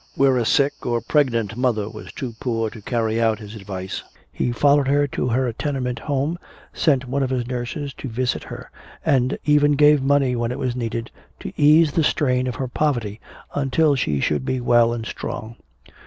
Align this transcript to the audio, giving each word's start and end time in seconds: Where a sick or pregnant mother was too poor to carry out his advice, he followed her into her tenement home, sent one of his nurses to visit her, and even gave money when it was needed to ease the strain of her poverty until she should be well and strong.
Where 0.15 0.35
a 0.37 0.45
sick 0.45 0.83
or 0.83 0.99
pregnant 0.99 1.55
mother 1.55 1.87
was 1.87 2.11
too 2.11 2.33
poor 2.39 2.71
to 2.71 2.81
carry 2.81 3.21
out 3.21 3.37
his 3.37 3.53
advice, 3.53 4.01
he 4.33 4.51
followed 4.51 4.87
her 4.87 5.03
into 5.03 5.27
her 5.27 5.53
tenement 5.53 5.99
home, 5.99 6.39
sent 6.73 7.07
one 7.07 7.21
of 7.21 7.29
his 7.29 7.45
nurses 7.45 7.93
to 7.99 8.09
visit 8.09 8.45
her, 8.45 8.71
and 9.05 9.37
even 9.45 9.73
gave 9.73 10.01
money 10.01 10.35
when 10.35 10.51
it 10.51 10.57
was 10.57 10.75
needed 10.75 11.11
to 11.41 11.53
ease 11.55 11.91
the 11.91 12.03
strain 12.03 12.47
of 12.47 12.55
her 12.55 12.67
poverty 12.67 13.21
until 13.53 13.93
she 13.93 14.19
should 14.19 14.43
be 14.43 14.59
well 14.59 14.91
and 14.91 15.05
strong. 15.05 15.55